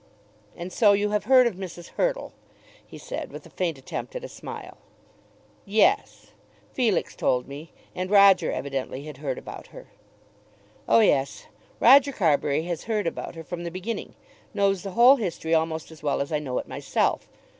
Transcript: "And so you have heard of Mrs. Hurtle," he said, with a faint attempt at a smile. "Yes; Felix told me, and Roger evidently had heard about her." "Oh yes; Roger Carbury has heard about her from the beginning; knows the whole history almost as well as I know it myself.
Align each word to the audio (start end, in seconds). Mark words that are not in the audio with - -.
"And 0.55 0.73
so 0.73 0.93
you 0.93 1.11
have 1.11 1.25
heard 1.25 1.45
of 1.45 1.53
Mrs. 1.57 1.89
Hurtle," 1.89 2.33
he 2.83 2.97
said, 2.97 3.31
with 3.31 3.45
a 3.45 3.51
faint 3.51 3.77
attempt 3.77 4.15
at 4.15 4.23
a 4.23 4.27
smile. 4.27 4.79
"Yes; 5.63 6.31
Felix 6.73 7.15
told 7.15 7.47
me, 7.47 7.71
and 7.93 8.09
Roger 8.09 8.51
evidently 8.51 9.03
had 9.03 9.17
heard 9.17 9.37
about 9.37 9.67
her." 9.67 9.89
"Oh 10.89 11.01
yes; 11.01 11.45
Roger 11.79 12.11
Carbury 12.11 12.63
has 12.63 12.85
heard 12.85 13.05
about 13.05 13.35
her 13.35 13.43
from 13.43 13.63
the 13.63 13.69
beginning; 13.69 14.15
knows 14.55 14.81
the 14.81 14.93
whole 14.93 15.17
history 15.17 15.53
almost 15.53 15.91
as 15.91 16.01
well 16.01 16.19
as 16.19 16.31
I 16.31 16.39
know 16.39 16.57
it 16.57 16.67
myself. 16.67 17.29